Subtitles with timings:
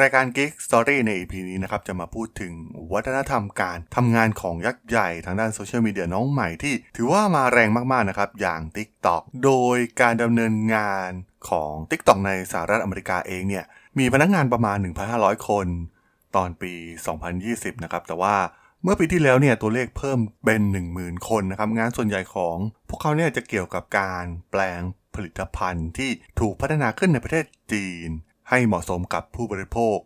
[0.00, 2.52] รายการ Geek Story ใน EP นี้นะครับจะมาพูดถึง
[2.92, 11.10] วัฒนธรรมการทำงานของยักษ์ใหญ่ทางด้านโซเชียลมีเดียน้องใหม่ที่ ถือว่ามาแรงมากๆนะครับอย่าง TikTok โดยการดำเนินงาน
[11.48, 13.64] ของ TikTok ในสหรัฐอเมริกาเองเนี่ย
[13.98, 14.76] มีพนักงานประมาณ
[15.12, 15.66] 1,500 คน
[16.36, 16.72] ตอนปี
[17.28, 18.36] 2020 นะครับแต่ว่า
[18.82, 20.60] เมื่อปีที่แล้วเนี่ยตัวเลขเพิ่มเป็น
[20.96, 22.56] 10,000 คนนะครับงานส่วนใหญ่ของ
[22.88, 24.80] พวกเขาเนี่ยจะเกี่ยวกับการแปลง
[25.14, 26.10] ผลิตภัณฑ์ที่
[26.40, 28.10] ถูกพัฒนาขึ้นในประเทศจีน
[28.50, 29.96] ให้เหมาะสมกับผู้บริโภค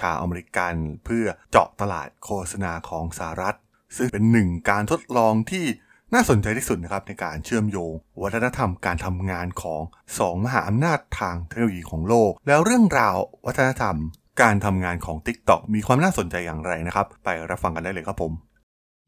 [0.00, 3.56] ชาวอเมริกันเพื่อเจาะตลาดโฆษณาของสหรัฐ
[3.96, 5.66] ซึ่งเป็นหนึ่งการทดลองที่
[6.14, 7.92] น่าสนใจที่สุดนะครับในการเชื่อมโยง
[8.22, 9.82] วัฒนธรรมการทำงานของ
[10.18, 13.96] สองมหาอำนาจทางเทคโนโลยีของโลก แล้วเรื่องราววัฒนธรรม
[14.42, 18.32] การทำงานของ TikTok มีความน่าสนใจอย่างไรนะครับ ไปรับฟังกันได้เลยครับผม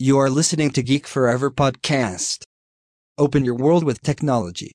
[0.07, 2.39] You are listening to Geek Forever podcast.
[3.25, 4.71] Open your world with technology.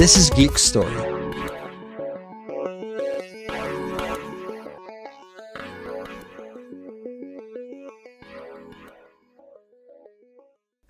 [0.00, 0.98] This is Geek Story.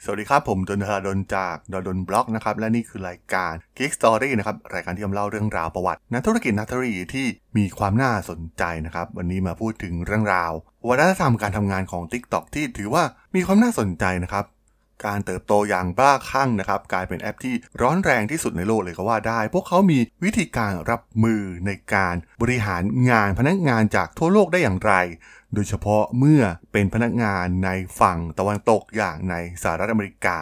[0.05, 10.52] สวัสดีครับ ผมดนทราดนจากดดนบล็อกนะครับ และนี่คือรายการ Geek Story นะครับ รายการที่นำเล่าเรื่องราวประวัตินักธุรกิจนักธุรกิจที่มีความน่าสนใจนะครับ วันนี้มาพูดถึงเรื่องราว
[10.89, 14.44] วัฒนธรรมการทำงานของ TikTok ที่ถือว่ามีความน่าสนใจนะครับ
[15.04, 24.92] การเติบโตอย่างบ้าคลั่งนะครับ กลายเป็นแอปที่ร้อนแรงที่สุดในโลกเลยก็ว่าได้ พวกเขามีวิธีการรับมือในการบริหารงานพนักงานจากทั่วโลกได้อย่างไร
[25.54, 30.40] โดยเฉพาะเมื่อเป็นพนักงานในฝั่งตะวันตกอย่างในสหรัฐอเมริกา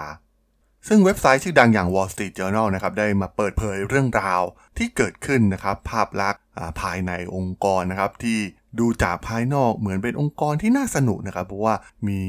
[0.88, 4.42] ซึ่งเว็บไซต์ชื่อดังอย่าง Wall Street Journal นะครับได้มาเปิดเผยเรื่องราว
[4.78, 6.42] ที่เกิดขึ้นนะครับภาพลักษณ์
[6.80, 8.40] ภายในองค์กรนะครับที่
[8.78, 11.74] ดูจากภายนอกเหมือนเป็นองค์กรที่น่าสนุกนะครับ เพราะว่า
[12.08, 12.20] มี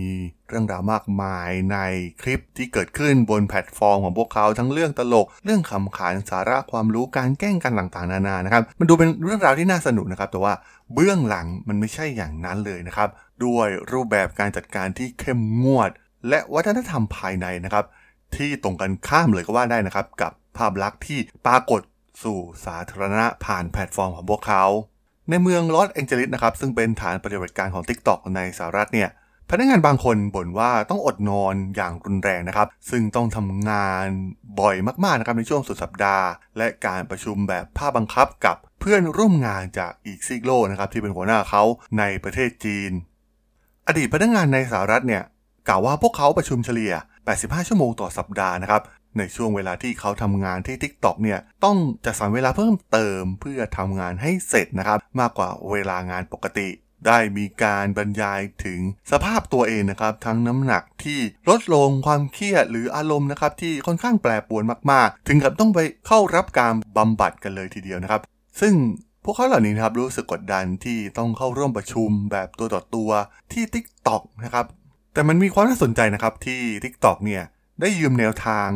[0.50, 1.78] เรื่องราวมากมายใน
[2.22, 10.54] คลิปที่เกิดขึ้นบนแพลตฟอร์มของพวกเขาทั้งเรื่องตลก เรื่องขำขันสาระความรู้การแกล้งกันต่างๆนานานะครับ มันดูเป็นเรื่องราวที่น่าสนุกนะครับ แต่ว่า
[10.94, 13.10] เบื้องหลังมันไม่ใช่อย่างนั้นเลยนะครับ
[13.46, 15.90] ด้วยรูปแบบการจัดการที่เข้มงวด
[16.30, 17.86] และวัฒนธรรมภายในนะครับ
[18.36, 21.82] ที่ตรงกันข้ามเลยก็ว่าได้นะครับ กับภาพลักษณ์ที่ปรากฏ
[22.24, 24.66] สู่สาธารณะผ่านแพลตฟอร์มของพวกเขา
[25.30, 29.10] ในเมืองลอสแองเจลิสนะครับซึ่งเป็นฐานปฏิบัติการของ TikTok ในสหรัฐเนี่ย
[29.50, 34.06] พนักงานบางคนบ่นว่าต้องอดนอนอย่างรุนแรงนะครับ ซึ่งต้องทำงาน
[34.60, 41.64] บ่อยมากๆนะครับในช่วงสุดสัปดาห์ และการประชุมแบบภาพบังคับกับเพื่อนร่วมงานจากอีกซีกโลกะครับที่เป็นหัวหน้าเขา
[42.00, 42.92] ในประเทศจีน
[43.88, 45.24] อดีตพนักงานในสหรัฐเนี่ย
[45.68, 46.94] กล่าวว่าพวกเขาประชุมเฉลี่ย
[47.30, 48.82] 85 ชั่วโมงต่อสัปดาห์นะครับ
[49.18, 56.70] ในช่วงเวลาที่เขาทำงานที่ TikTok เนี่ยต้องจัดสรรเวลาเพิ่มเติมเพื่อทำงานให้เสร็จนะครับ มากกว่าเวลางานปกติ
[57.08, 58.80] ได้มีการบรรยายถึง
[59.12, 61.20] สภาพตัวเองนะครับ ทั้งน้ำหนักที่
[61.50, 68.22] ลดลงความเครียดหรืออารมณ์นะครับที่ค่อนข้างแปรปรวนมากๆ ถึงกับต้องไปเข้ารับการบำบัดกันเลยทีเดียวนะครับ
[68.62, 68.74] ซึ่ง
[69.24, 73.10] พวกเขาเหล่านี้นะครับรู้สึกกดดันที่ต้องเข้าร่วมประชุมแบบตัวต่อตัว
[73.54, 74.66] ที่ TikTok นะครับ
[75.14, 77.44] แต่มันมีความน่าสนใจนะครับที่ TikTok เนี่ย
[77.82, 78.68] ได้ยืมแนวทาง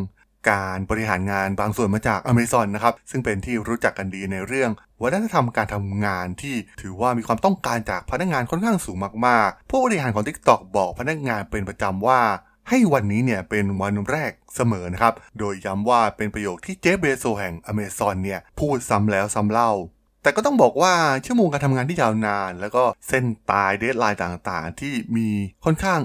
[0.50, 4.72] การบริหารงานบางส่วนมาจาก Amazon นะครับ ซึ่งเป็นที่รู้จักกันดีในเรื่อง
[5.02, 8.98] วัฒนธรรมการทำงานที่ถือว่ามีความต้องการจากพนักงานค่อนข้างสูง
[9.28, 12.22] มากๆ ผู้บริหารของ TikTok บอกพนักงานเป็นประจำว่า
[12.70, 19.72] ให้วันนี้เนี่ยเป็นวันแรกเสมอนะครับ โดยย้ำว่าเป็นประโยคที่เจฟเบโซแห่ง Amazon เนี่ยพูดซ้ำแล้วซ้ำเล่า
[20.24, 20.94] แต่ก็ต้องบอกว่า
[21.26, 25.30] ชั่วโมงการทำงานที่ยาวนาน แล้วก็เส้นตาย deadline ต่างๆ ที่มี
[25.66, 26.00] ค่อนข้าง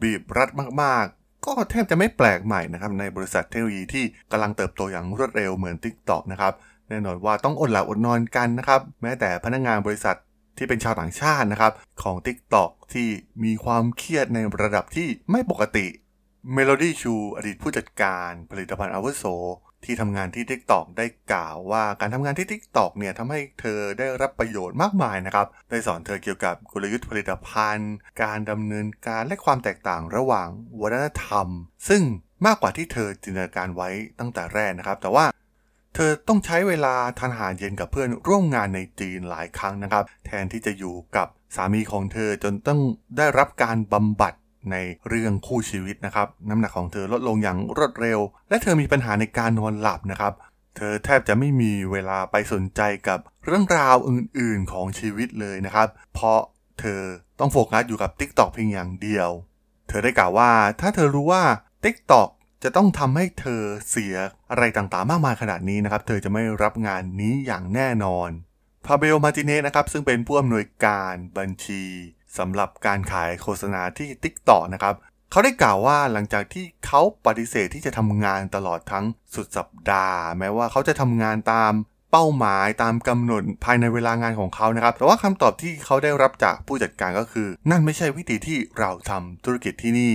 [0.00, 0.48] บีบรัด
[0.82, 6.52] มากๆ ก็แทบจะไม่แปลกใหม่นะครับในบริษัทเทคโนโลยีที่กำลังเติบโตอย่างรวดเร็วเหมือน TikTok นะครับ
[6.88, 10.16] แน่นอนว่าต้องอดหลับอดนอนกันนะครับแม้แต่พนักงานบริษัท
[10.58, 13.08] ที่เป็นชาวต่างชาตินะครับของ TikTok ที่
[13.44, 15.86] มีความเครียดในระดับที่ไม่ปกติ
[16.52, 19.24] เมโลดี้ชูอดีตผู้จัดการผลิตภัณฑ์อาวุโส
[19.84, 30.48] ที่ทำงานที่ TikTok ได้กล่าวว่าการทำงานที่ TikTok เนี่ยทำให้เธอได้รับประโยชน์มากมายนะครับ ได้สอนเธอเกี่ยวกับกลยุทธ์ผลิตภัณฑ์ การดำเนินการและความแตกต่างระหว่าง
[30.80, 31.46] วัฒนธรรม
[31.88, 32.02] ซึ่ง
[32.46, 33.88] มากกว่าที่เธอจินตนาการไว้
[34.18, 35.26] ตั้งแต่แรกนะครับ แต่ว่า
[35.94, 42.80] เธอต้องใช้เวลาทานอาหารเย็นกับเพื่อนร่วมงานในจีนหลายครั้งนะครับ แทนที่จะอยู่กับสามีของเธอจนต้อง
[43.16, 44.34] ได้รับการบำบัด
[44.70, 44.76] ใน
[45.08, 48.18] เรื่องคู่ชีวิตนะครับ น้ำหนักของเธอลดลงอย่างรวดเร็ว
[48.48, 50.32] และเธอมีปัญหาในการนอนหลับนะครับ
[50.76, 56.40] เธอแทบจะไม่มีเวลาไปสนใจกับเรื่องราวอื่นๆของชีวิตเลยนะครับ เพราะ
[56.80, 57.02] เธอ
[57.38, 59.28] ต้องโฟกัสอยู่กับ TikTok เพียงอย่างเดียว
[59.88, 60.50] เธอได้กล่าวว่า
[60.80, 61.42] ถ้าเธอรู้ว่า
[61.84, 62.28] TikTok
[62.62, 64.14] จะต้องทำให้เธอเสีย
[64.50, 68.30] อะไรต่างๆ มากมายขนาดนี้นะครับ เธอจะไม่รับงานนี้อย่างแน่นอน
[68.86, 71.84] พาเบลมาติเนสนะครับซึ่งเป็นผู้อำนวยการบัญชี
[72.38, 74.94] สำหรับการขายโฆษณาที่ TikTok นะครับ
[75.30, 81.72] เขาได้กล่าวว่าหลังจากที่เขาปฏิเสธที่จะทำงานตลอดทั้งสุดสัปดาห์ แม้ว่าเขาจะทำงานตาม
[82.10, 90.14] เป้าหมายตามกำหนดภายในเวลางานของเขานะครับ แต่ว่าคำตอบที่เขาได้รับจากผู้จัดการก็คือ นั่นไม่ใช่วิธีที่เราทำธุรกิจที่นี่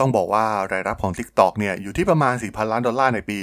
[0.00, 3.38] ต้องบอกว่ารายรับของ TikTok เนี่ยอยู่ที่ประมาณ 4,000 ล้านดอลลาร์ในปี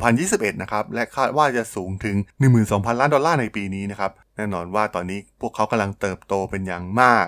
[0.00, 2.16] 2021 นะครับ และคาดว่าจะสูงถึง
[2.58, 7.26] 12,000 ล้านดอลลาร์ในปีนี้นะครับ แน่นอนว่าตอนนี้พวกเขากำลังเติบโตเป็นอย่างมาก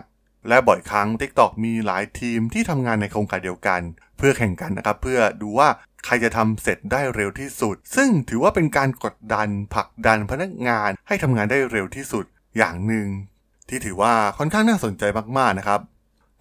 [0.48, 3.80] และบ่อยครั้ง TikTok มีหลายทีมที่ทำงานในโครงการเดียวกัน
[4.18, 5.68] เพื่อแข่งกันนะครับ เพื่อดูว่า
[6.04, 12.24] ใครจะทำเสร็จได้เร็วที่สุด ซึ่งถือว่าเป็นการกดดันผลักดันพนักงานให้ทำงานได้เร็วที่สุด
[12.56, 13.06] อย่างหนึ่ง
[13.68, 15.02] ที่ถือว่าค่อนข้างน่าสนใจ
[15.38, 15.80] มากๆนะครับ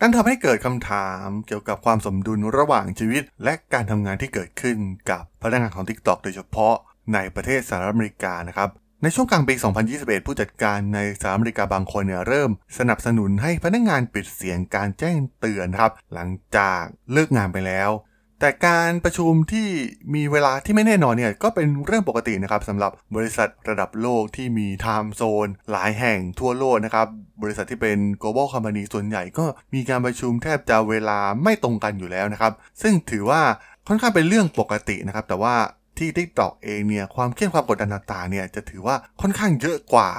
[0.04, 4.78] นั่นทำให้เกิดคำถามเกี่ยวกับความสมดุลระหว่างชีวิต และการทำงานที่เกิดขึ้น
[5.10, 6.76] กับพนักงานของ TikTok โดยเฉพาะ
[7.14, 8.70] ในประเทศสหรัฐอเมริกานะครับ
[9.04, 9.54] ในช่วงกลางปี
[9.92, 17.90] 2021 ผู้จัดการในสหรัฐอเมริกาบางคนเนี่ยเริ่มสนับสนุนให้พนักงานปิดเสียงการแจ้งเตือนครับ หลังจากเลิกงานไปแล้ว
[18.42, 19.68] แต่การประชุมที่
[20.16, 27.08] มีเวลาที่ไม่แน่นอนเนี่ยก็เป็นเรื่องปกตินะครับสำหรับบริษัทระดับโลกที่มีไทม์โซนหลายแห่งทั่วโลกนะครับ
[27.42, 33.42] บริษัทที่เป็น global company ส่วนใหญ่ก็มีการประชุมแทบจะเวลาไม่ตรงกันอยู่แล้วนะครับ ซึ่งถือว่า
[33.88, 35.56] ค่อนข้างเป็นเรื่องปกตินะครับ แต่ว่า
[35.98, 40.12] ที่ TikTok เองเนี่ยความเครียดความกดดันต่างๆเนี่ยจะถือว่าค่อนข้างเยอะกว่า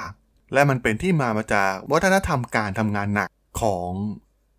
[0.52, 3.28] และมันเป็นที่มามาจากวัฒนธรรมการทำงานหนัก
[3.60, 3.90] ของ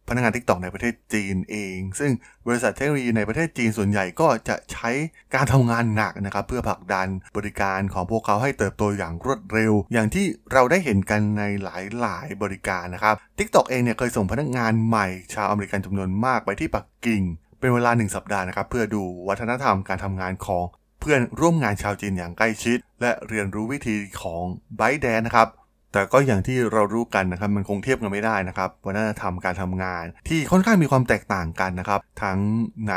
[0.08, 2.12] พนักงาน TikTok ในประเทศจีนเอง ซึ่ง
[2.48, 4.90] บริษัทเทคโนโลยีในประเทศจีนส่วนใหญ่ก็จะใช้
[5.36, 7.08] การทำงานหนักนะครับ เพื่อผลักดัน
[7.38, 11.68] บริการของพวกเขาให้เติบโตอย่างรวดเร็ว อย่างที่เราได้เห็นกันในห
[12.06, 17.22] ลายๆ บริการนะครับ TikTok เองเนี่ยเคยส่งพนักงานใหม่ ชาวอเมริกันจำนวนมากไปที่ปักกิ่ง
[17.60, 20.66] เป็นเวลาหนึ่งสัปดาห์นะครับ เพื่อดูวัฒนธรรมการทำงานของ
[21.00, 24.44] เพื่อนร่วมงานชาวจีนอย่างใกล้ชิด และเรียนรู้วิธีของ
[24.78, 25.48] ByteDance นะครับ
[25.94, 32.40] แต่ก็อย่างที่เรารู้กันนะครับมันคงเทียบกันไม่ได้นะครับวัฒนธรรมการทำงาน ที่ค่อนข้างมีความแตกต่างกันนะครับ ทั้ง
[32.90, 32.94] ใน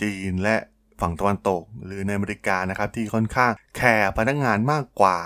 [0.00, 0.56] จีนและ
[1.00, 5.18] ฝั่งตะวันตก หรือในอเมริกานะครับที่ค่อนข้างแคร์พนักงานมากกว่า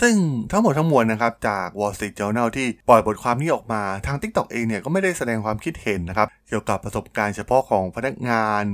[0.00, 0.14] ซึ่ง
[0.52, 8.64] ทั้งหมดทั้งมวลนะครับจาก Wall Street Journal ที่ปล่อยบทความนี้ออกมาทาง TikTok เองเนี่ยก็ไม่ได้แสดงความคิดเห็นนะครับเกี่ยวกับประสบการณ์เฉพาะของพนักงาน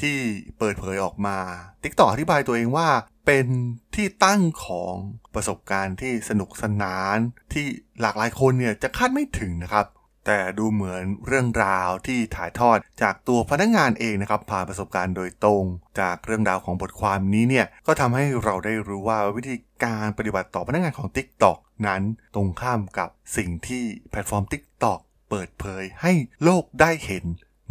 [0.00, 0.18] ที่
[0.58, 1.38] เปิดเผยออกมา
[1.82, 2.88] TikTok อธิบายตัวเองว่า
[3.26, 3.46] เป็น
[3.94, 4.94] ที่ตั้งของ
[5.34, 7.16] ประสบการณ์ที่สนุกสนาน
[7.52, 7.66] ที่
[8.00, 9.86] หลากหลายคนเนี่ยจะคาดไม่ถึงนะครับ
[10.26, 15.64] แต่ดูเหมือนเรื่องราวที่ถ่ายทอดจากตัวพนักงานเองนะครับผ่านประสบการณ์โดยตรง
[16.00, 22.02] จากเรื่องราวของบทความนี้เนี่ยก็ทำให้เราได้รู้ว่าวิธีการปฏิบัติต่อพนักงานของ TikTok นั้น
[22.34, 25.00] ตรงข้ามกับสิ่งที่แพลตฟอร์ม TikTok
[25.30, 26.12] เปิดเผยให้
[26.44, 27.24] โลกได้เห็น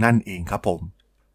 [0.04, 0.82] นั่นเองครับผม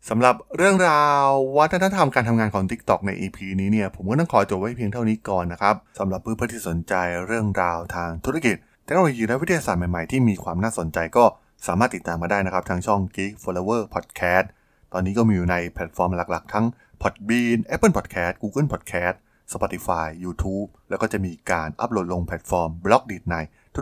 [0.08, 1.24] สำหรับเรื่องราว
[1.58, 6.94] วัฒนธรรมการทำงานของ TikTok ใน EP นี้เนี่ยผมก็ต้องขอจบไว้เพียงเท่านี้ก่อนนะครับสำหรับเพื่อนๆที่สนใจ
[7.26, 11.24] เรื่องราวทางธุรกิจเทคโนโลยีและวิทยาศาสตร์ใหม่ๆที่มีความน่าสนใจก็
[11.66, 14.46] สามารถติดตามมาได้นะครับ ทางช่อง Geek Forever Podcast
[14.92, 16.66] ตอนนี้ก็มีอยู่ในแพลตฟอร์มหลักๆ ทั้ง
[17.02, 19.16] Podbean Apple Podcast Google Podcast
[19.52, 23.36] Spotify YouTube แล้วก็จะมีการอัปโหลดลงแพลตฟอร์ม Blockdit ใน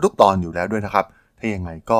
[0.05, 1.05] ทุกๆ ตอนอยู่แล้วด้วยนะครับ
[1.37, 1.99] ถ้ายังไงก็